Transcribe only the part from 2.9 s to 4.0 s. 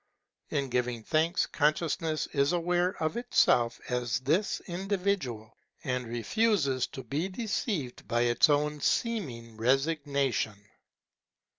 of itself